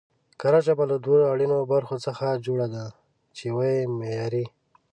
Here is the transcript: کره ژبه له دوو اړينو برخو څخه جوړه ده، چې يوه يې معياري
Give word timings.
کره 0.39 0.59
ژبه 0.65 0.83
له 0.91 0.97
دوو 1.03 1.29
اړينو 1.33 1.59
برخو 1.73 1.95
څخه 2.05 2.41
جوړه 2.45 2.67
ده، 2.73 2.85
چې 3.35 3.41
يوه 3.49 3.65
يې 3.75 3.83
معياري 3.97 4.45